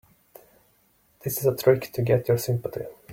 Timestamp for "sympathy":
2.39-2.85